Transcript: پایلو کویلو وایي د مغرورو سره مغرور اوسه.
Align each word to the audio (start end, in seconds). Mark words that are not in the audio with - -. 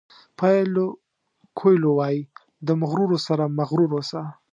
پایلو 0.39 0.87
کویلو 1.57 1.91
وایي 1.99 2.21
د 2.67 2.69
مغرورو 2.81 3.17
سره 3.27 3.43
مغرور 3.59 3.89
اوسه. 3.95 4.21